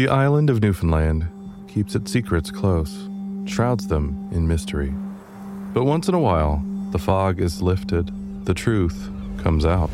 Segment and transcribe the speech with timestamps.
[0.00, 1.28] The island of Newfoundland
[1.68, 3.06] keeps its secrets close,
[3.44, 4.94] shrouds them in mystery.
[5.74, 8.10] But once in a while, the fog is lifted,
[8.46, 9.10] the truth
[9.42, 9.90] comes out.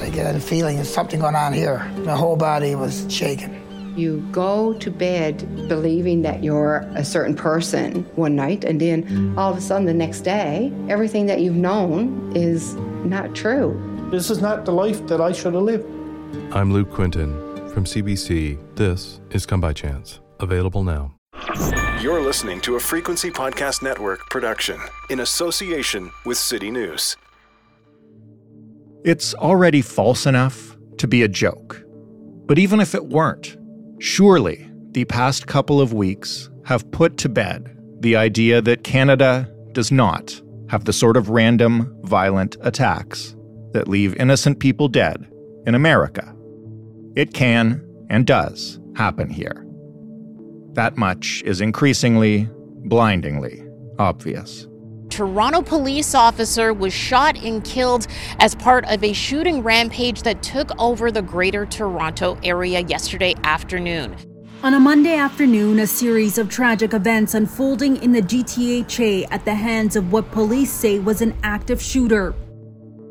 [0.00, 1.84] I get a feeling there's something going on here.
[2.06, 3.54] My whole body was shaking.
[3.98, 9.52] You go to bed believing that you're a certain person one night, and then all
[9.52, 14.08] of a sudden the next day, everything that you've known is not true.
[14.10, 15.84] This is not the life that I should have lived.
[16.50, 17.43] I'm Luke Quinton
[17.74, 18.56] from CBC.
[18.76, 21.16] This is Come By Chance, available now.
[22.00, 27.16] You're listening to a Frequency Podcast Network production in association with City News.
[29.04, 31.82] It's already false enough to be a joke.
[32.46, 33.56] But even if it weren't,
[33.98, 39.90] surely the past couple of weeks have put to bed the idea that Canada does
[39.90, 43.34] not have the sort of random, violent attacks
[43.72, 45.28] that leave innocent people dead
[45.66, 46.34] in America.
[47.16, 49.66] It can and does happen here.
[50.72, 52.48] That much is increasingly,
[52.84, 53.62] blindingly
[53.98, 54.66] obvious.
[55.10, 58.08] Toronto police officer was shot and killed
[58.40, 64.16] as part of a shooting rampage that took over the Greater Toronto area yesterday afternoon.
[64.64, 69.54] On a Monday afternoon, a series of tragic events unfolding in the GTHA at the
[69.54, 72.34] hands of what police say was an active shooter.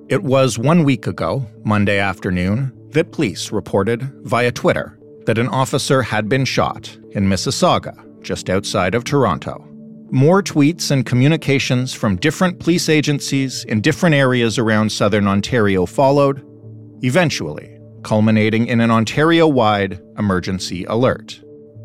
[0.10, 6.02] It was one week ago, Monday afternoon, that police reported via Twitter that an officer
[6.02, 9.68] had been shot in Mississauga, just outside of Toronto.
[10.12, 16.46] More tweets and communications from different police agencies in different areas around southern Ontario followed,
[17.04, 21.42] eventually culminating in an Ontario wide emergency alert.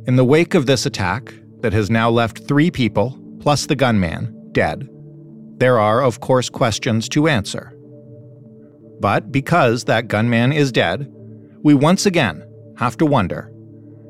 [0.07, 4.51] In the wake of this attack, that has now left three people, plus the gunman,
[4.53, 4.89] dead,
[5.59, 7.77] there are, of course, questions to answer.
[9.01, 11.13] But because that gunman is dead,
[11.63, 12.45] we once again
[12.77, 13.53] have to wonder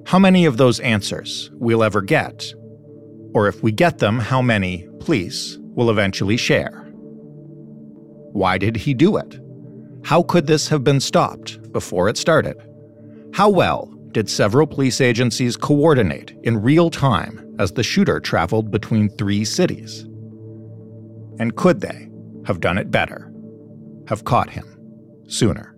[0.07, 2.55] how many of those answers we'll ever get,
[3.35, 6.87] or if we get them, how many police will eventually share.
[8.33, 9.39] Why did he do it?
[10.05, 12.57] How could this have been stopped before it started?
[13.35, 19.11] How well did several police agencies coordinate in real time as the shooter traveled between
[19.11, 20.03] three cities?
[21.39, 22.09] And could they
[22.47, 23.31] have done it better?
[24.09, 24.78] Have caught him
[25.29, 25.75] sooner?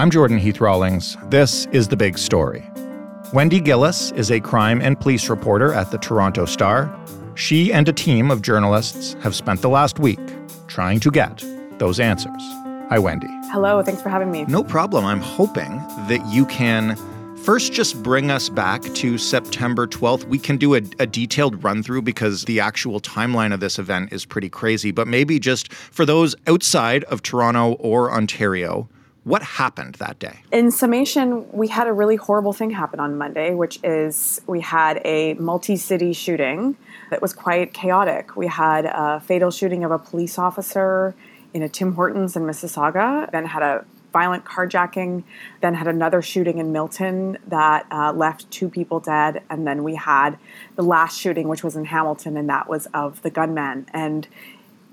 [0.00, 1.16] I'm Jordan Heath Rawlings.
[1.28, 2.64] This is The Big Story.
[3.34, 6.96] Wendy Gillis is a crime and police reporter at the Toronto Star.
[7.34, 10.20] She and a team of journalists have spent the last week
[10.68, 11.44] trying to get
[11.78, 12.40] those answers.
[12.88, 13.28] Hi, Wendy.
[13.50, 14.44] Hello, thanks for having me.
[14.46, 15.04] No problem.
[15.04, 15.76] I'm hoping
[16.08, 16.96] that you can
[17.48, 20.24] first just bring us back to September 12th.
[20.24, 24.12] We can do a, a, detailed run through because the actual timeline of this event
[24.12, 24.90] is pretty crazy.
[24.90, 28.90] But maybe just for those outside of Toronto or Ontario,
[29.24, 30.40] what happened that day?
[30.52, 35.00] In summation, we had a really horrible thing happen on Monday, which is we had
[35.06, 36.76] a multi city shooting
[37.08, 38.36] that was quite chaotic.
[38.36, 41.14] We had a fatal shooting of a police officer
[41.54, 43.86] in a Tim Hortons in Mississauga, then had a
[44.18, 45.22] violent carjacking,
[45.60, 49.94] then had another shooting in Milton that uh, left two people dead, and then we
[49.94, 50.30] had
[50.74, 53.86] the last shooting, which was in Hamilton, and that was of the gunman.
[53.92, 54.26] And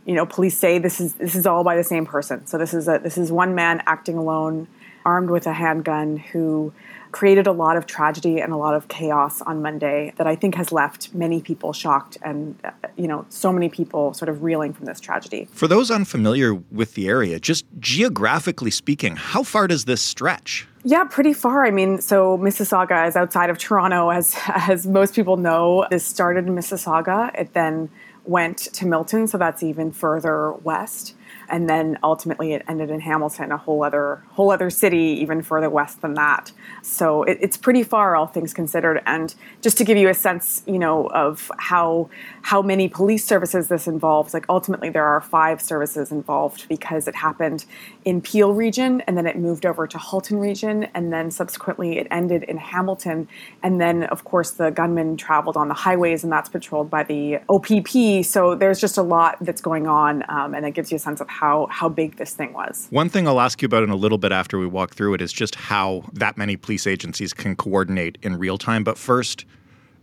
[0.05, 2.45] you know, police say this is this is all by the same person.
[2.45, 4.67] So this is a this is one man acting alone,
[5.03, 6.71] armed with a handgun, who
[7.15, 10.55] created a lot of tragedy and a lot of chaos on Monday that I think
[10.55, 14.73] has left many people shocked and uh, you know so many people sort of reeling
[14.73, 15.47] from this tragedy.
[15.53, 20.67] For those unfamiliar with the area, just geographically speaking, how far does this stretch?
[20.83, 21.65] Yeah, pretty far.
[21.65, 25.87] I mean, so Mississauga is outside of Toronto, as as most people know.
[25.89, 27.33] This started in Mississauga.
[27.39, 27.89] It then
[28.25, 31.15] went to Milton, so that's even further west.
[31.49, 35.69] And then ultimately it ended in Hamilton, a whole other whole other city, even further
[35.69, 36.51] west than that.
[36.81, 39.01] So it, it's pretty far, all things considered.
[39.05, 42.09] And just to give you a sense, you know, of how
[42.41, 47.15] how many police services this involves, like ultimately there are five services involved because it
[47.15, 47.65] happened
[48.03, 52.07] in Peel region, and then it moved over to Halton region, and then subsequently it
[52.11, 53.27] ended in Hamilton.
[53.63, 57.39] And then, of course, the gunmen traveled on the highways, and that's patrolled by the
[57.49, 58.25] OPP.
[58.25, 61.21] So there's just a lot that's going on, um, and it gives you a sense
[61.21, 62.87] of how how big this thing was.
[62.89, 65.21] One thing I'll ask you about in a little bit after we walk through it
[65.21, 68.83] is just how that many police agencies can coordinate in real time.
[68.83, 69.45] But first,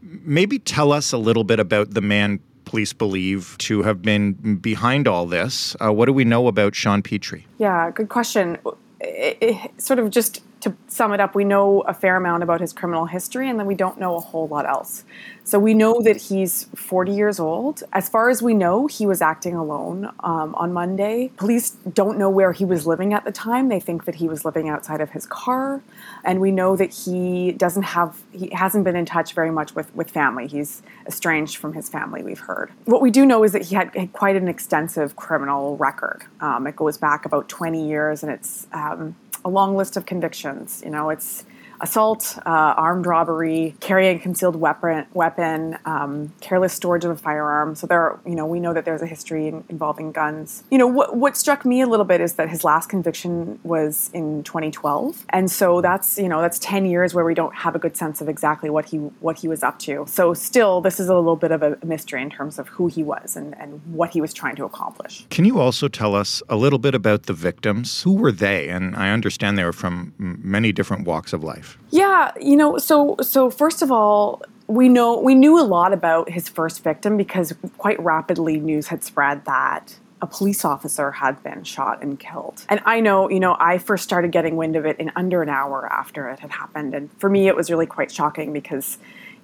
[0.03, 5.09] maybe tell us a little bit about the man police believe to have been behind
[5.09, 5.75] all this.
[5.81, 7.47] Uh, what do we know about Sean Petrie?
[7.59, 8.59] Yeah, good question.
[9.01, 12.61] It, it, sort of just to sum it up, we know a fair amount about
[12.61, 15.05] his criminal history, and then we don't know a whole lot else.
[15.45, 17.83] So we know that he's 40 years old.
[17.93, 21.33] As far as we know, he was acting alone um, on Monday.
[21.37, 23.69] Police don't know where he was living at the time.
[23.69, 25.83] They think that he was living outside of his car,
[26.25, 29.93] and we know that he doesn't have he hasn't been in touch very much with
[29.97, 30.47] with family.
[30.47, 32.23] He's estranged from his family.
[32.23, 32.71] We've heard.
[32.85, 36.23] What we do know is that he had, had quite an extensive criminal record.
[36.41, 40.83] Um, it goes back about 20 years, and it's um, a long list of convictions.
[40.85, 41.45] You know, it's
[41.83, 47.75] assault, uh, armed robbery, carrying concealed weapon, weapon um, careless storage of a firearm.
[47.75, 50.63] So there, are, you know, we know that there's a history in, involving guns.
[50.71, 54.11] You know, what what struck me a little bit is that his last conviction was
[54.13, 57.79] in 2012, and so that's you know that's 10 years where we don't have a
[57.79, 60.05] good sense of exactly what he what he was up to.
[60.09, 63.03] So still, this is a little bit of a mystery in terms of who he
[63.03, 65.27] was and, and what he was trying to accomplish.
[65.31, 68.03] Can you also tell us a little bit about the victims?
[68.03, 68.69] Who were they?
[68.69, 71.72] And I understand they were from many different walks of life.
[71.91, 76.31] Yeah, you know, so so first of all, we know we knew a lot about
[76.31, 81.65] his first victim because quite rapidly news had spread that a police officer had been
[81.65, 82.65] shot and killed.
[82.69, 85.49] And I know, you know, I first started getting wind of it in under an
[85.49, 86.95] hour after it had happened.
[86.95, 88.99] And for me, it was really quite shocking because,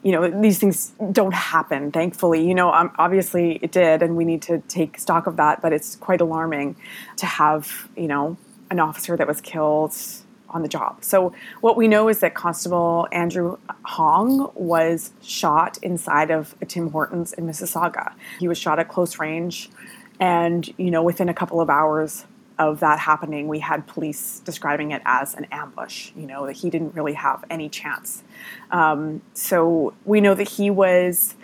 [0.05, 2.47] you know, these things don't happen, thankfully.
[2.47, 5.73] You know, um, obviously it did, and we need to take stock of that, but
[5.73, 6.77] it's quite alarming
[7.17, 8.37] to have, you know,
[8.71, 9.97] an officer that was killed
[10.50, 11.05] on the job.
[11.05, 16.91] So what we know is that Constable Andrew Hong was shot inside of a Tim
[16.91, 18.12] Hortons in Mississauga.
[18.39, 19.71] He was shot at close range,
[20.21, 22.25] and you know within a couple of hours
[22.59, 26.11] of that happening, we had police describing it as an ambush.
[26.17, 28.23] You know that he didn't really have any chance.
[28.71, 31.35] Um, so we know that he was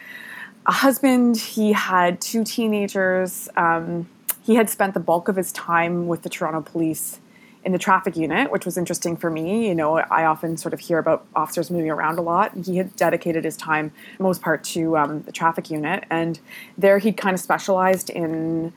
[0.67, 1.37] a husband.
[1.37, 3.49] He had two teenagers.
[3.57, 4.09] Um,
[4.43, 7.21] he had spent the bulk of his time with the Toronto Police
[7.65, 9.69] in the traffic unit, which was interesting for me.
[9.69, 12.53] You know, I often sort of hear about officers moving around a lot.
[12.65, 16.39] He had dedicated his time, most part, to um, the traffic unit, and
[16.77, 18.73] there he kind of specialized in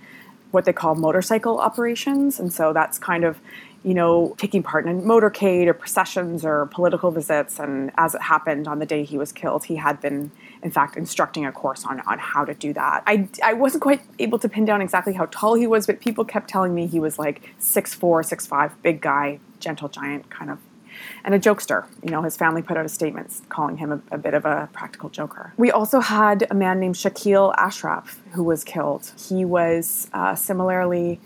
[0.51, 3.39] what they call motorcycle operations, and so that's kind of
[3.83, 7.57] you know, taking part in a motorcade or processions or political visits.
[7.59, 10.31] And as it happened on the day he was killed, he had been,
[10.63, 13.03] in fact, instructing a course on, on how to do that.
[13.05, 16.25] I, I wasn't quite able to pin down exactly how tall he was, but people
[16.25, 20.59] kept telling me he was like 6'4, 6'5, big guy, gentle giant kind of
[21.23, 21.85] and a jokester.
[22.03, 24.69] You know, his family put out a statement calling him a, a, bit of a
[24.73, 25.53] practical joker.
[25.57, 29.11] We also had a man named Shakil Ashraf who was killed.
[29.29, 31.19] He was uh, similarly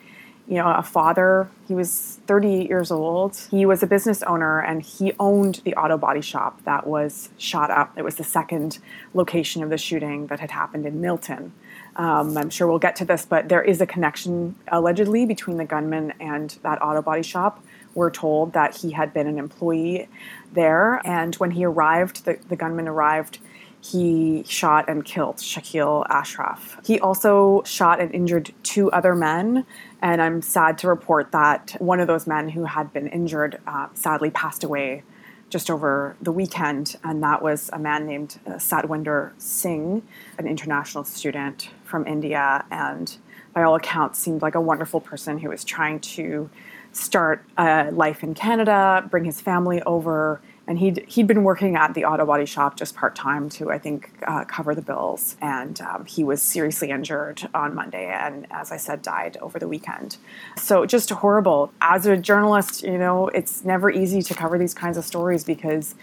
[0.47, 1.49] you know, a father.
[1.67, 3.37] He was 38 years old.
[3.49, 7.71] He was a business owner and he owned the auto body shop that was shot
[7.71, 7.97] up.
[7.97, 8.79] It was the second
[9.13, 11.53] location of the shooting that had happened in Milton.
[11.95, 15.65] Um, I'm sure we'll get to this, but there is a connection allegedly between the
[15.65, 17.63] gunman and that auto body shop.
[17.93, 20.07] We're told that he had been an employee
[20.53, 23.39] there, and when he arrived, the, the gunman arrived
[23.81, 26.79] he shot and killed Shakil Ashraf.
[26.85, 29.65] He also shot and injured two other men,
[30.01, 33.87] and I'm sad to report that one of those men who had been injured uh,
[33.93, 35.03] sadly passed away
[35.49, 40.01] just over the weekend, and that was a man named uh, Satwinder Singh,
[40.37, 43.17] an international student from India, and
[43.53, 46.49] by all accounts seemed like a wonderful person who was trying to
[46.93, 51.93] start a life in Canada, bring his family over, and he'd he'd been working at
[51.95, 55.35] the auto body shop just part time to I think uh, cover the bills.
[55.41, 59.67] And um, he was seriously injured on Monday, and as I said, died over the
[59.67, 60.15] weekend.
[60.55, 61.73] So just horrible.
[61.81, 65.93] As a journalist, you know, it's never easy to cover these kinds of stories because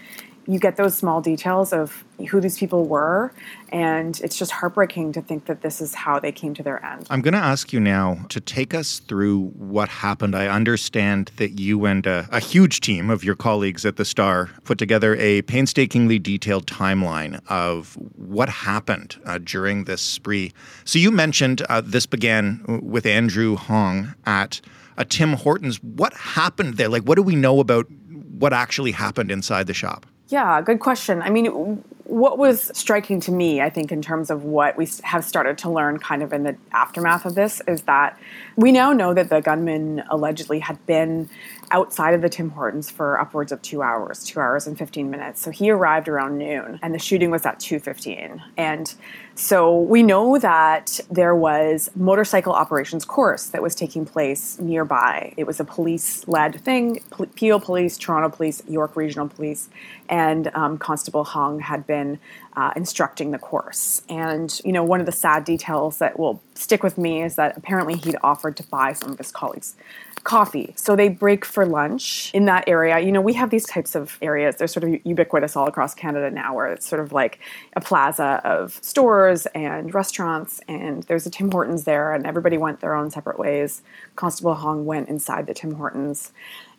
[0.49, 3.31] you get those small details of who these people were
[3.71, 7.05] and it's just heartbreaking to think that this is how they came to their end.
[7.11, 10.35] I'm going to ask you now to take us through what happened.
[10.35, 14.49] I understand that you and a, a huge team of your colleagues at the Star
[14.63, 20.51] put together a painstakingly detailed timeline of what happened uh, during this spree.
[20.83, 24.61] So you mentioned uh, this began with Andrew Hong at
[24.97, 25.81] a Tim Hortons.
[25.83, 26.89] What happened there?
[26.89, 30.07] Like, what do we know about what actually happened inside the shop?
[30.29, 31.23] Yeah, good question.
[31.23, 35.25] I mean, what was striking to me, I think, in terms of what we have
[35.25, 38.15] started to learn kind of in the aftermath of this, is that
[38.55, 41.31] we now know that the gunman allegedly had been
[41.71, 45.41] outside of the Tim Hortons for upwards of two hours, two hours and 15 minutes.
[45.41, 48.39] So he arrived around noon, and the shooting was at 2:15.
[48.55, 48.93] And
[49.39, 55.33] so we know that there was motorcycle operations course that was taking place nearby.
[55.37, 57.01] It was a police-led thing.
[57.35, 59.69] Peel Police, Toronto Police, York Regional Police,
[60.09, 62.19] and um, Constable Hong had been
[62.57, 64.01] uh, instructing the course.
[64.09, 67.55] And you know, one of the sad details that will stick with me is that
[67.55, 69.77] apparently he'd offered to buy some of his colleagues
[70.23, 70.73] coffee.
[70.75, 72.99] So they break for lunch in that area.
[72.99, 74.55] You know, we have these types of areas.
[74.55, 77.39] They're sort of ubiquitous all across Canada now, where it's sort of like
[77.75, 82.79] a plaza of stores and restaurants, and there's a Tim Hortons there, and everybody went
[82.79, 83.81] their own separate ways.
[84.15, 86.31] Constable Hong went inside the Tim Hortons,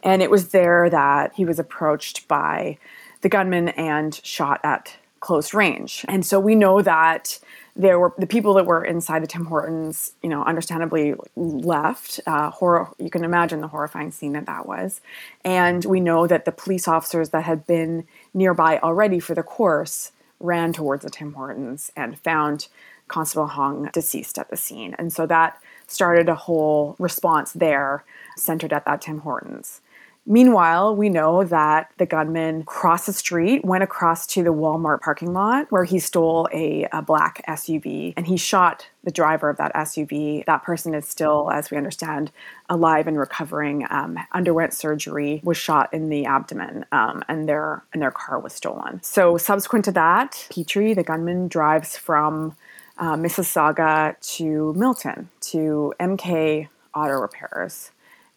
[0.02, 2.78] and it was there that he was approached by
[3.22, 6.04] the gunman and shot at close range.
[6.08, 7.38] And so we know that
[7.76, 12.20] there were the people that were inside the Tim Hortons, you know, understandably left.
[12.26, 15.00] Uh, horror, you can imagine the horrifying scene that that was.
[15.44, 20.12] And we know that the police officers that had been nearby already for the course
[20.40, 22.68] ran towards the Tim Hortons and found
[23.08, 24.94] Constable Hong deceased at the scene.
[24.98, 28.04] And so that started a whole response there
[28.36, 29.80] centered at that Tim Hortons.
[30.26, 35.32] Meanwhile, we know that the gunman crossed the street, went across to the Walmart parking
[35.32, 39.74] lot where he stole a, a, black SUV and he shot the driver of that
[39.74, 40.44] SUV.
[40.44, 42.30] That person is still, as we understand,
[42.68, 43.86] alive and recovering.
[43.88, 48.52] Um, underwent surgery, was shot in the abdomen, um, and their and their car was
[48.52, 49.02] stolen.
[49.02, 52.56] So subsequent to that, Petrie, the gunman, drives from
[52.98, 57.90] uh, Mississauga to Milton to MK Auto Repairs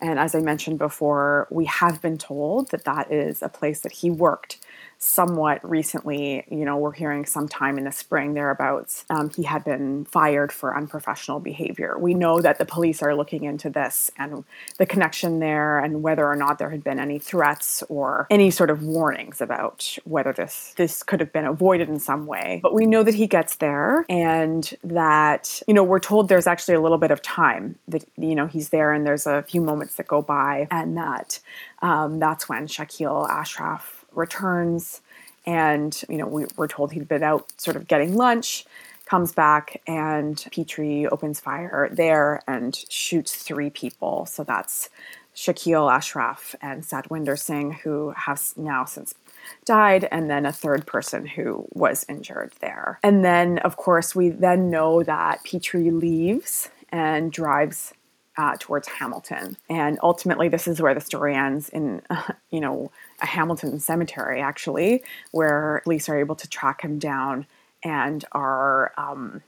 [0.04, 3.94] and as I mentioned before, we have been told that that is a place that
[3.94, 4.60] he worked
[5.04, 10.06] somewhat recently, you know, we're hearing sometime in the spring thereabouts, um, he had been
[10.06, 11.98] fired for unprofessional behavior.
[12.00, 14.46] We know that the police are looking into this and
[14.78, 18.70] the connection there and whether or not there had been any threats or any sort
[18.70, 22.60] of warnings about whether this this could have been avoided in some way.
[22.64, 26.76] But we know that he gets there and that, you know, we're told there's actually
[26.76, 29.96] a little bit of time that, you know, he's there and there's a few moments
[29.96, 31.40] that go by and that
[31.82, 35.02] um, that's when Shakil Ashraf returns
[35.46, 38.66] and you know we, are told he'd been out sort of getting lunch
[39.06, 44.26] comes back and petrie opens fire there and shoots three people.
[44.26, 44.90] So that's
[45.36, 49.14] shakil ashraf and satwinder singh who have now since
[49.66, 53.00] died and then a third person who was injured there.
[53.04, 57.94] And then of course we then know that petrie leaves and drives
[58.38, 62.92] uh, towards hamilton and ultimately this is where the story ends in uh, you know
[63.24, 67.48] a Hamilton cemetery, actually, where police are able to track him down
[67.84, 69.42] and are um,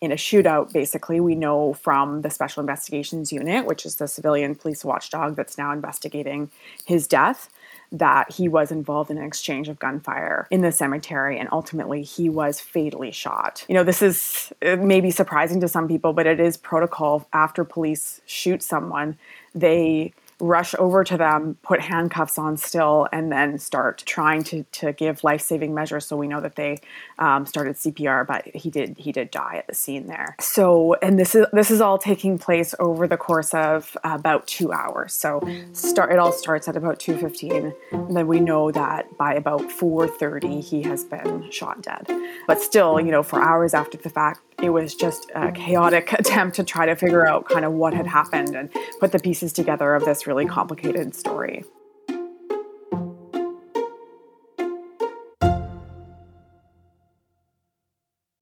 [0.00, 0.72] in a shootout.
[0.72, 5.58] Basically, we know from the Special Investigations Unit, which is the civilian police watchdog that's
[5.58, 6.50] now investigating
[6.84, 7.48] his death,
[7.94, 12.28] that he was involved in an exchange of gunfire in the cemetery and ultimately he
[12.28, 13.64] was fatally shot.
[13.68, 18.20] You know, this is maybe surprising to some people, but it is protocol after police
[18.26, 19.16] shoot someone,
[19.54, 24.92] they rush over to them, put handcuffs on still, and then start trying to, to
[24.92, 26.06] give life saving measures.
[26.06, 26.78] So we know that they
[27.18, 30.36] um, started CPR, but he did he did die at the scene there.
[30.40, 34.72] So and this is this is all taking place over the course of about two
[34.72, 35.14] hours.
[35.14, 35.40] So
[35.72, 39.70] start it all starts at about two fifteen, and then we know that by about
[39.70, 42.06] four thirty he has been shot dead.
[42.46, 46.56] But still, you know, for hours after the fact, it was just a chaotic attempt
[46.56, 48.70] to try to figure out kind of what had happened and
[49.00, 51.64] put the pieces together of this really complicated story.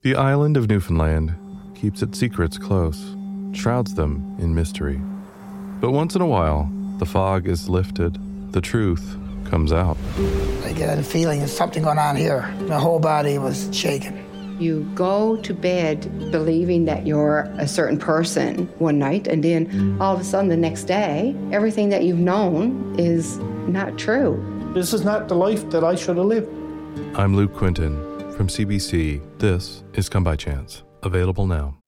[0.03, 1.33] The island of Newfoundland
[1.77, 3.15] keeps its secrets close,
[3.53, 5.01] shrouds them in mystery.
[5.81, 8.19] But once in a while, the fog is lifted,
[8.53, 9.97] the truth comes out.
[10.65, 12.43] I get a feeling there's something going on here.
[12.63, 14.32] My whole body was shaking.
[14.59, 20.15] You go to bed believing that you're a certain person one night, and then all
[20.15, 24.43] of a sudden the next day, everything that you've known is not true.
[24.75, 26.49] This is not the life that I should have lived.
[27.17, 29.21] I'm Luke Quinton from CBC.
[29.39, 31.79] This is Come By Chance, available now.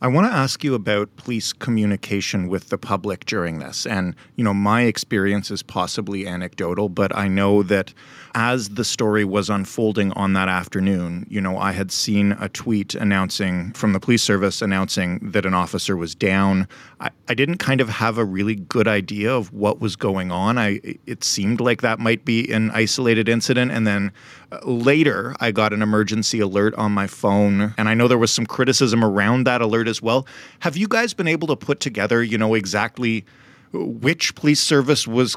[0.00, 3.84] I want to ask you about police communication with the public during this.
[3.84, 7.92] And, you know, my experience is possibly anecdotal, but I know that
[8.38, 12.94] as the story was unfolding on that afternoon, you know, I had seen a tweet
[12.94, 16.68] announcing from the police service announcing that an officer was down.
[17.00, 20.56] I, I didn't kind of have a really good idea of what was going on.
[20.56, 23.72] I it seemed like that might be an isolated incident.
[23.72, 24.12] And then
[24.52, 27.74] uh, later I got an emergency alert on my phone.
[27.76, 30.28] And I know there was some criticism around that alert as well.
[30.60, 33.24] Have you guys been able to put together, you know, exactly
[33.72, 35.36] which police service was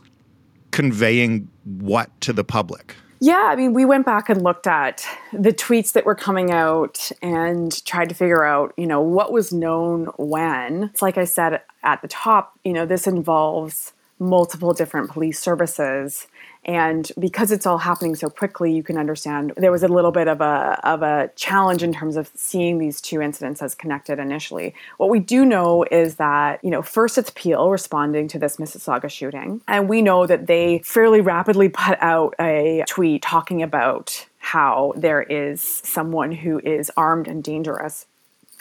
[0.71, 2.95] conveying what to the public?
[3.23, 7.11] Yeah, I mean, we went back and looked at the tweets that were coming out
[7.21, 10.85] and tried to figure out, you know, what was known when.
[10.85, 16.27] It's like I said at the top, you know, this involves multiple different police services.
[16.63, 20.27] And because it's all happening so quickly you can understand there was a little bit
[20.27, 24.75] of a of a challenge in terms of seeing these two incidents as connected initially.
[24.97, 29.09] What we do know is that you know first it's peel responding to this mississauga
[29.09, 29.61] shooting.
[29.67, 35.23] And we know that they fairly rapidly put out a tweet talking about how there
[35.23, 38.05] is someone who is armed and dangerous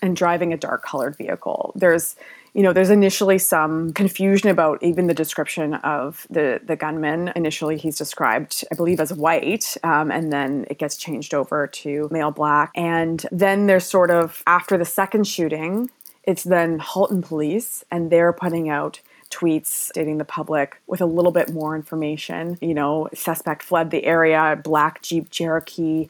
[0.03, 1.73] and driving a dark colored vehicle.
[1.77, 2.17] There's
[2.53, 7.33] you know, there's initially some confusion about even the description of the the gunman.
[7.37, 12.09] Initially, he's described, I believe, as white, um, and then it gets changed over to
[12.11, 12.73] male black.
[12.75, 15.91] And then there's sort of after the second shooting,
[16.25, 21.31] it's then Halton Police, and they're putting out tweets stating the public with a little
[21.31, 22.59] bit more information.
[22.61, 26.09] You know, suspect fled the area, black Jeep Cherokee,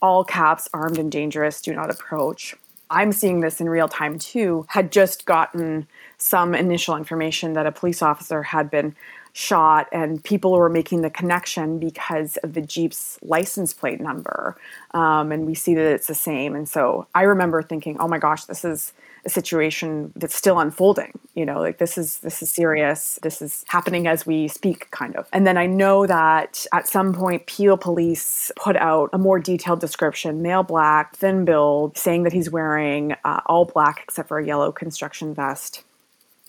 [0.00, 2.56] all caps, armed and dangerous, do not approach.
[2.92, 5.86] I'm seeing this in real time too, had just gotten
[6.18, 8.94] some initial information that a police officer had been
[9.32, 14.56] shot and people were making the connection because of the Jeep's license plate number.
[14.92, 16.54] Um, and we see that it's the same.
[16.54, 18.92] And so I remember thinking, oh my gosh, this is
[19.24, 23.64] a situation that's still unfolding you know like this is this is serious this is
[23.68, 27.76] happening as we speak kind of and then i know that at some point peel
[27.76, 33.12] police put out a more detailed description male black thin build saying that he's wearing
[33.24, 35.84] uh, all black except for a yellow construction vest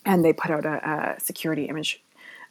[0.04, 2.02] and they put out a, a security image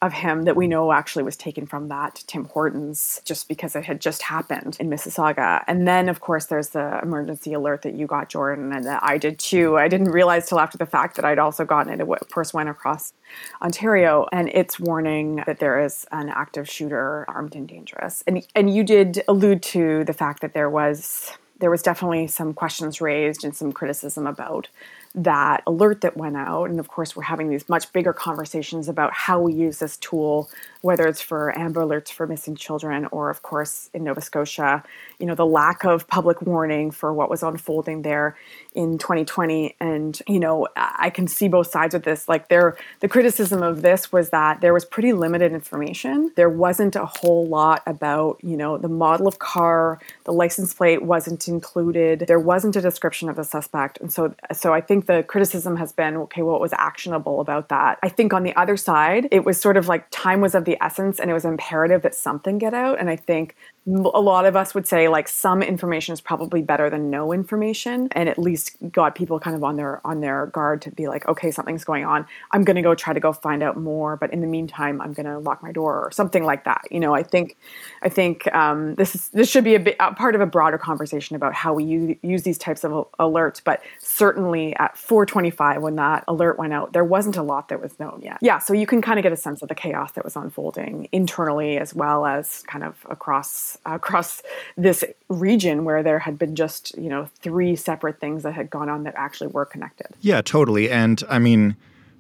[0.04, 3.86] of him that we know actually was taken from that Tim Hortons just because it
[3.86, 5.64] had just happened in Mississauga.
[5.66, 9.18] And then, of course, there's the emergency alert that you got, Jordan, and that I
[9.18, 9.78] did too.
[9.78, 12.04] I didn't realize till after the fact that I'd also gotten it.
[12.04, 13.14] It first went across
[13.62, 18.24] Ontario, and it's warning that there is an active shooter, armed and dangerous.
[18.28, 22.54] And and you did allude to the fact that there was there was definitely some
[22.54, 24.68] questions raised and some criticism about
[25.16, 26.70] that alert that went out.
[26.70, 30.50] And of course, we're having these much bigger conversations about how we use this tool,
[30.82, 34.84] whether it's for Amber Alerts for missing children, or of course, in Nova Scotia,
[35.20, 38.36] you know, the lack of public warning for what was unfolding there
[38.74, 39.76] in 2020.
[39.80, 42.28] And, you know, I can see both sides of this.
[42.28, 46.32] Like, there, the criticism of this was that there was pretty limited information.
[46.36, 51.04] There wasn't a whole lot about, you know, the model of car, the license plate
[51.04, 54.00] wasn't included, there wasn't a description of the suspect.
[54.02, 58.00] And so, so I think the criticism has been okay, what was actionable about that?
[58.04, 60.78] I think on the other side, it was sort of like time was of the
[60.82, 63.00] essence and it was imperative that something get out.
[63.00, 66.90] And I think a lot of us would say like some information is probably better
[66.90, 70.82] than no information and at least got people kind of on their on their guard
[70.82, 72.26] to be like okay something's going on.
[72.52, 75.12] I'm going to go try to go find out more but in the meantime i'm
[75.12, 76.84] going to lock my door or something like that.
[76.92, 77.58] You know i think
[78.02, 80.78] i think um, this is this should be a, bit, a part of a broader
[80.78, 85.98] conversation about how we use, use these types of alerts but certainly at 425 when
[85.98, 88.38] that alert went out there wasn't a lot that was known yet.
[88.42, 91.10] Yeah so you can kind of get a sense of the chaos that was unfolding
[91.12, 94.42] internally as well as kind of across across
[94.78, 98.90] this region where there had been just you know three separate things that had gone
[98.90, 100.08] on that actually were connected.
[100.22, 100.90] Yeah, totally.
[100.90, 101.76] And I mean.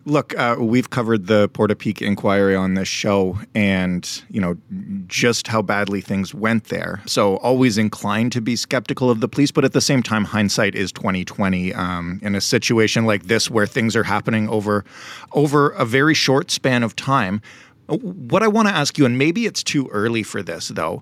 [0.05, 4.57] Look, uh, we've covered the Portapique inquiry on this show, and you know
[5.07, 7.01] just how badly things went there.
[7.05, 10.75] So always inclined to be skeptical of the police, but at the same time, hindsight
[10.75, 11.73] is twenty twenty.
[11.73, 14.83] Um, in a situation like this, where things are happening over
[15.31, 17.41] over a very short span of time,
[17.87, 21.01] what I want to ask you, and maybe it's too early for this though,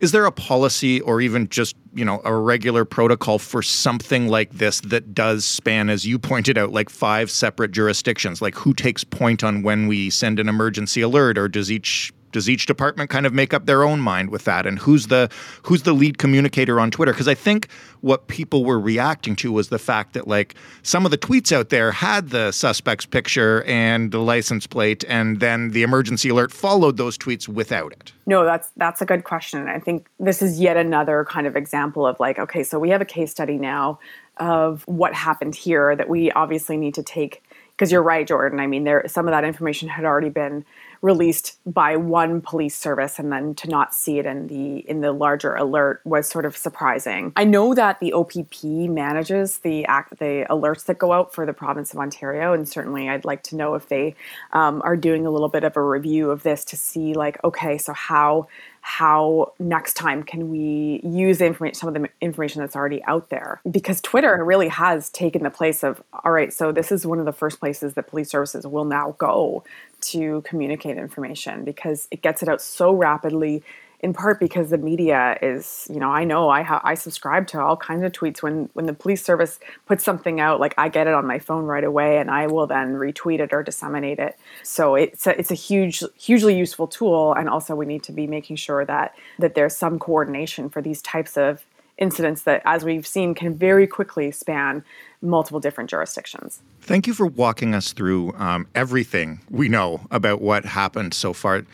[0.00, 4.50] is there a policy or even just you know a regular protocol for something like
[4.52, 8.42] this that does span as you pointed out like five separate jurisdictions?
[8.42, 12.50] Like who takes point on when we send an emergency alert or does each does
[12.50, 14.66] each department kind of make up their own mind with that?
[14.66, 15.30] And who's the
[15.62, 17.12] who's the lead communicator on twitter?
[17.12, 17.68] Because i think
[18.04, 21.70] what people were reacting to was the fact that like some of the tweets out
[21.70, 26.98] there had the suspect's picture and the license plate and then the emergency alert followed
[26.98, 28.12] those tweets without it.
[28.26, 29.68] No that's that's a good question.
[29.68, 33.00] I think this is yet another kind of example of like okay so we have
[33.00, 33.98] a case study now
[34.36, 38.60] of what happened here that we obviously need to take because you're right jordan.
[38.60, 40.64] I mean there some of that information had already been
[41.04, 45.12] released by one police service and then to not see it in the in the
[45.12, 47.30] larger alert was sort of surprising.
[47.36, 51.52] I know that the OPP manages the act the alerts that go out for the
[51.52, 54.14] province of Ontario and certainly I'd like to know if they
[54.54, 57.76] um, are doing a little bit of a review of this to see like okay
[57.76, 58.48] so how
[58.86, 63.62] how next time can we use information some of the information that's already out there.
[63.68, 67.24] Because twitter really has taken the place of all right so this is one of
[67.24, 69.64] the first places that police services will now go
[70.02, 73.62] to communicate information because it gets it out so rapidly
[74.00, 77.60] in part because the media is, you know, I know I ha- I subscribe to
[77.60, 81.06] all kinds of tweets when when the police service puts something out, like I get
[81.06, 84.38] it on my phone right away, and I will then retweet it or disseminate it.
[84.62, 88.26] So it's a, it's a huge, hugely useful tool, and also we need to be
[88.26, 91.64] making sure that that there's some coordination for these types of
[91.96, 94.84] incidents that, as we've seen, can very quickly span
[95.22, 96.60] multiple different jurisdictions.
[96.80, 101.64] Thank you for walking us through um, everything we know about what happened so far.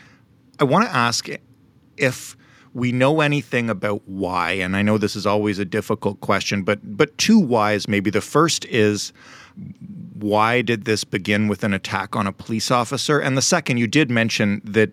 [0.59, 1.27] I want to ask
[1.97, 2.35] if
[2.73, 6.79] we know anything about why, and I know this is always a difficult question, but
[6.97, 8.09] but two whys maybe.
[8.09, 9.11] The first is
[10.13, 13.19] why did this begin with an attack on a police officer?
[13.19, 14.91] And the second, you did mention that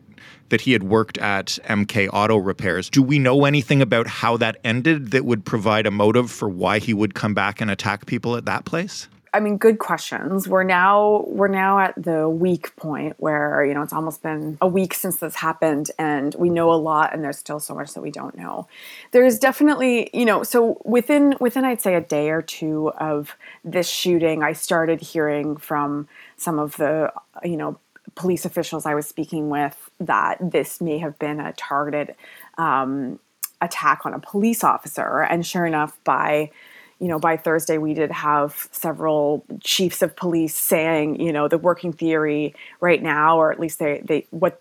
[0.48, 2.88] that he had worked at MK Auto Repairs.
[2.88, 6.78] Do we know anything about how that ended that would provide a motive for why
[6.78, 9.08] he would come back and attack people at that place?
[9.32, 10.48] I mean, good questions.
[10.48, 14.68] We're now we're now at the week point where you know it's almost been a
[14.68, 18.00] week since this happened, and we know a lot, and there's still so much that
[18.00, 18.68] we don't know.
[19.10, 23.88] There's definitely you know so within within I'd say a day or two of this
[23.88, 27.12] shooting, I started hearing from some of the
[27.44, 27.78] you know
[28.14, 32.14] police officials I was speaking with that this may have been a targeted
[32.56, 33.18] um,
[33.60, 36.50] attack on a police officer, and sure enough, by
[37.00, 41.58] you know, by Thursday, we did have several chiefs of police saying, you know, the
[41.58, 44.60] working theory right now, or at least they, they what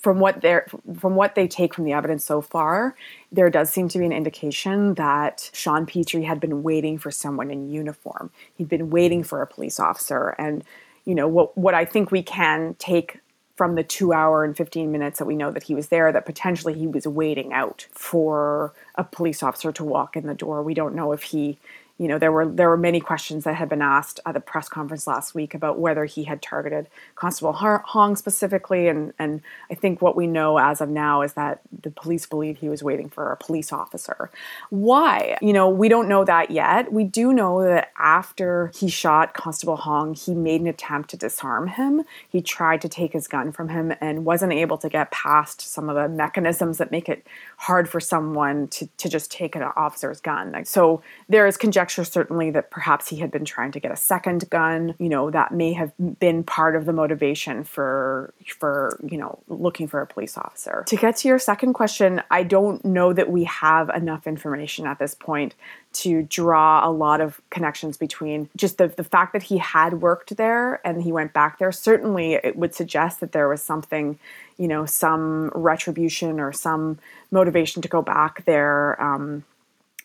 [0.00, 0.60] from what they
[0.98, 2.94] from what they take from the evidence so far,
[3.32, 7.50] there does seem to be an indication that Sean Petrie had been waiting for someone
[7.50, 8.30] in uniform.
[8.56, 9.26] He'd been waiting hmm.
[9.26, 10.64] for a police officer, and
[11.04, 13.20] you know what what I think we can take
[13.58, 16.24] from the two hour and 15 minutes that we know that he was there that
[16.24, 20.62] potentially he was waiting out for a police officer to walk in the door.
[20.62, 21.58] We don't know if he
[21.98, 24.68] you know there were there were many questions that had been asked at the press
[24.68, 30.00] conference last week about whether he had targeted Constable Hong specifically, and and I think
[30.00, 33.32] what we know as of now is that the police believe he was waiting for
[33.32, 34.30] a police officer.
[34.70, 35.36] Why?
[35.42, 36.92] You know, we don't know that yet.
[36.92, 41.66] We do know that after he shot Constable Hong, he made an attempt to disarm
[41.66, 42.04] him.
[42.28, 45.88] He tried to take his gun from him and wasn't able to get past some
[45.88, 50.20] of the mechanisms that make it hard for someone to to just take an officer's
[50.20, 50.64] gun.
[50.64, 53.96] So there is conjecture conjecture certainly that perhaps he had been trying to get a
[53.96, 54.94] second gun.
[54.98, 59.88] You know, that may have been part of the motivation for for, you know, looking
[59.88, 60.84] for a police officer.
[60.86, 64.98] To get to your second question, I don't know that we have enough information at
[64.98, 65.54] this point
[65.94, 70.36] to draw a lot of connections between just the, the fact that he had worked
[70.36, 71.72] there and he went back there.
[71.72, 74.18] Certainly, it would suggest that there was something,
[74.58, 76.98] you know, some retribution or some
[77.30, 79.00] motivation to go back there.
[79.02, 79.44] Um,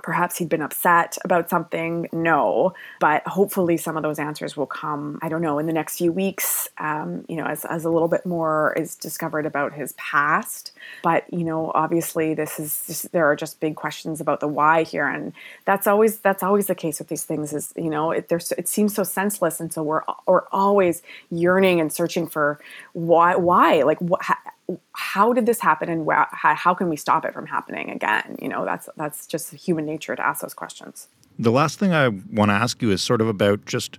[0.04, 2.08] Perhaps he'd been upset about something.
[2.12, 5.18] No, but hopefully some of those answers will come.
[5.22, 6.68] I don't know in the next few weeks.
[6.78, 10.72] Um, you know, as, as a little bit more is discovered about his past.
[11.04, 15.08] But you know, obviously, this is there are just big questions about the why here,
[15.08, 15.34] and
[15.66, 17.54] that's always that's always the case with these things.
[17.54, 21.92] Is you know, it, it seems so senseless, and so we're we're always yearning and
[21.92, 22.60] searching for
[22.92, 24.22] why why like what
[24.94, 28.48] how did this happen and how, how can we stop it from happening again you
[28.48, 31.08] know that's that's just human nature to ask those questions
[31.40, 33.98] the last thing i want to ask you is sort of about just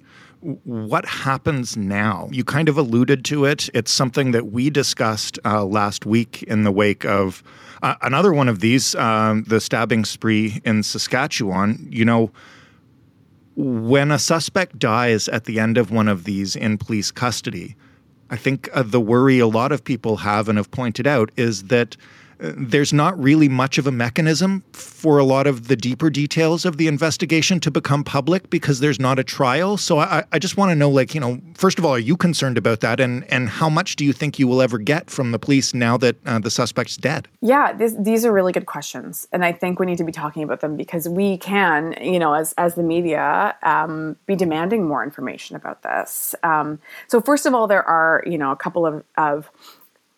[0.64, 2.28] what happens now?
[2.30, 3.70] You kind of alluded to it.
[3.72, 7.42] It's something that we discussed uh, last week in the wake of
[7.82, 11.88] uh, another one of these, um, the stabbing spree in Saskatchewan.
[11.90, 12.30] You know,
[13.56, 17.74] when a suspect dies at the end of one of these in police custody,
[18.30, 21.64] I think uh, the worry a lot of people have and have pointed out is
[21.64, 21.96] that
[22.38, 26.76] there's not really much of a mechanism for a lot of the deeper details of
[26.76, 29.76] the investigation to become public because there's not a trial.
[29.76, 32.16] So I, I just want to know, like, you know, first of all, are you
[32.16, 35.32] concerned about that, and and how much do you think you will ever get from
[35.32, 37.28] the police now that uh, the suspect's dead?
[37.40, 40.42] Yeah, this, these are really good questions, and I think we need to be talking
[40.42, 45.04] about them because we can, you know, as as the media, um, be demanding more
[45.04, 46.34] information about this.
[46.42, 49.50] Um, so first of all, there are, you know, a couple of of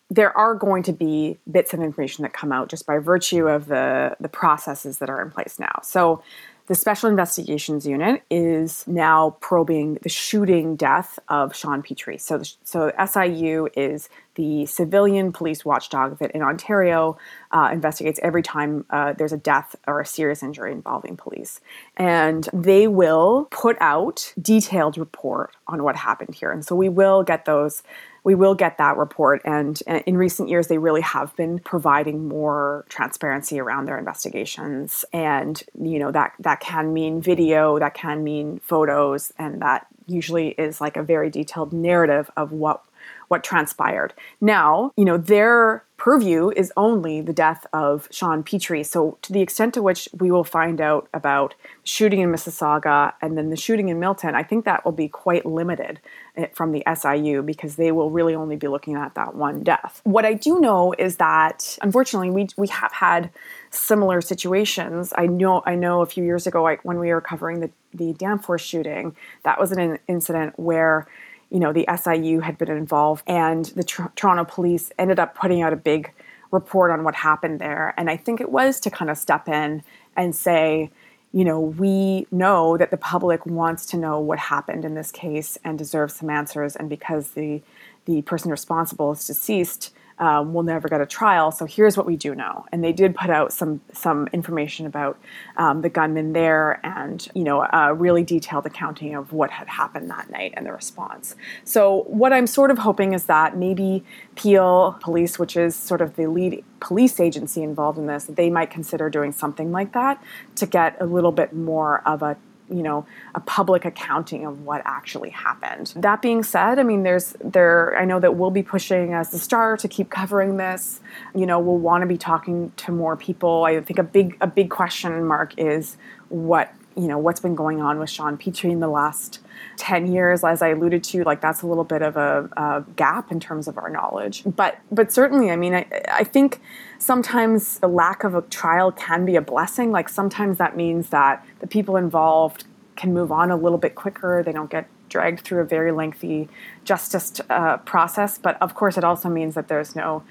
[0.09, 3.67] there are going to be bits of information that come out just by virtue of
[3.67, 5.79] the the processes that are in place now.
[5.83, 6.23] So
[6.67, 12.17] the Special Investigations Unit is now probing the shooting death of Sean Petrie.
[12.17, 17.17] So, so SIU is the civilian police watchdog that in Ontario
[17.51, 21.61] uh, investigates every time uh, there's a death or a serious injury involving police.
[21.95, 26.51] And they will put out detailed report on what happened here.
[26.51, 27.81] And so we will get those
[28.27, 29.41] we will get that report.
[29.45, 35.05] And in recent years, they really have been providing more transparency around their investigations.
[35.13, 40.49] And, you know, that, that can mean video, that can mean photos, and that usually
[40.49, 42.83] is like a very detailed narrative of what
[43.29, 44.13] what transpired.
[44.41, 48.81] Now, you know, their purview is only the death of Sean Petrie.
[48.81, 53.37] So, to the extent to which we will find out about shooting in Mississauga and
[53.37, 55.99] then the shooting in Milton, I think that will be quite limited
[56.37, 59.99] eh, from the SIU because they will really only be looking at that one death.
[60.05, 63.29] What I do know is that unfortunately we we have had
[63.69, 65.11] similar situations.
[65.17, 68.61] I know I know a few years ago when we were covering the the Danforth
[68.61, 71.05] shooting, that was an incident where
[71.49, 75.61] you know, the SIU had been involved, and the Tr- Toronto police ended up putting
[75.61, 76.11] out a big
[76.51, 77.93] report on what happened there.
[77.97, 79.83] And I think it was to kind of step in
[80.15, 80.91] and say,
[81.33, 85.57] you know, we know that the public wants to know what happened in this case
[85.63, 86.75] and deserves some answers.
[86.75, 87.61] And because the
[88.05, 91.51] the person responsible is deceased, um, we'll never get a trial.
[91.51, 92.65] So here's what we do know.
[92.71, 95.19] And they did put out some some information about
[95.57, 100.09] um, the gunman there, and you know, a really detailed accounting of what had happened
[100.09, 101.35] that night and the response.
[101.63, 104.03] So what I'm sort of hoping is that maybe
[104.35, 108.69] Peel Police, which is sort of the lead police agency involved in this, they might
[108.69, 110.21] consider doing something like that
[110.55, 112.37] to get a little bit more of a
[112.69, 115.93] you know a public accounting of what actually happened.
[115.95, 119.39] That being said i mean there's there i know that we'll be pushing as the
[119.39, 120.99] star to keep covering this.
[121.35, 123.65] You know we'll want to be talking to more people.
[123.65, 125.97] I think a big a big question mark is
[126.29, 129.39] what you know what's been going on with sean petrie in the last
[129.77, 133.31] 10 years as i alluded to like that's a little bit of a, a gap
[133.31, 134.43] in terms of our knowledge.
[134.45, 136.59] But but certainly i mean I, I think
[136.99, 139.91] sometimes the lack of a trial can be a blessing.
[139.91, 144.43] Like sometimes that means that the people involved can move on a little bit quicker.
[144.43, 146.49] They don't get dragged through a very lengthy
[146.83, 148.37] justice uh, process.
[148.37, 150.23] But of course it also means that there's no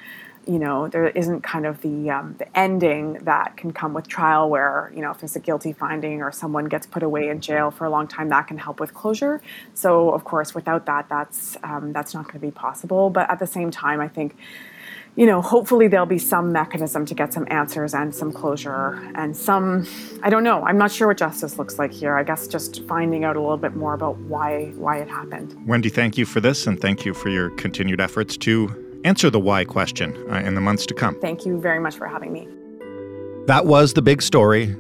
[0.47, 4.49] you know there isn't kind of the um, the ending that can come with trial
[4.49, 7.71] where you know if there's a guilty finding or someone gets put away in jail
[7.71, 9.43] for a long time that can help with closure.
[9.75, 13.11] So of course without that that's um, that's not going to be possible.
[13.11, 14.37] But at the same time i think
[15.17, 19.37] you know hopefully there'll be some mechanism to get some answers and some closure and
[19.37, 19.87] some
[20.23, 20.63] i don't know.
[20.65, 22.17] I'm not sure what justice looks like here.
[22.17, 25.57] I guess just finding out a little bit more about why why it happened.
[25.67, 29.41] Wendy thank you for this and thank you for your continued efforts to answer the
[29.41, 31.19] why question uh, in the months to come.
[31.21, 32.49] Thank you very much for having me.
[33.47, 34.75] That was the big story.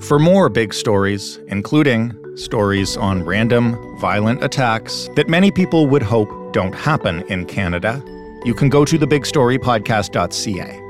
[0.00, 6.52] For more big stories, including stories on random violent attacks that many people would hope
[6.52, 8.02] don't happen in Canada,
[8.44, 10.82] you can go to thebigstorypodcast.ca.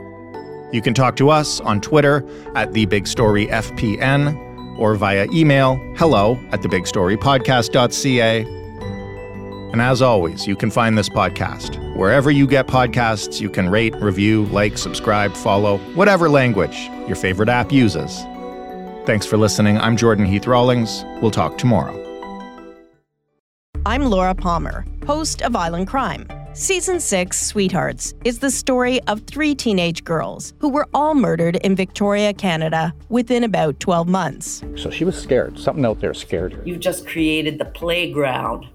[0.73, 2.19] You can talk to us on Twitter
[2.55, 8.68] at thebigstoryfpn or via email hello at thebigstorypodcast.ca
[9.73, 11.77] and as always, you can find this podcast.
[11.97, 17.49] Wherever you get podcasts, you can rate, review, like, subscribe, follow, whatever language your favorite
[17.49, 18.23] app uses.
[19.07, 19.79] Thanks for listening.
[19.79, 21.05] I'm Jordan Heath Rawlings.
[21.21, 22.05] We'll talk tomorrow.
[23.87, 26.29] I'm Laura Palmer, host of Island Crime.
[26.53, 31.77] Season 6, Sweethearts, is the story of three teenage girls who were all murdered in
[31.77, 34.63] Victoria, Canada within about 12 months.
[34.77, 35.59] So she was scared.
[35.59, 36.63] Something out there scared her.
[36.67, 38.67] You've just created the playground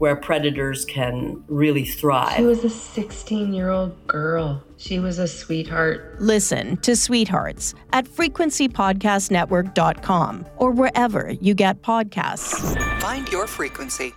[0.00, 2.36] where predators can really thrive.
[2.36, 4.64] She was a 16 year old girl.
[4.78, 6.16] She was a sweetheart.
[6.18, 13.02] Listen to Sweethearts at frequencypodcastnetwork.com or wherever you get podcasts.
[13.02, 14.14] Find your frequency.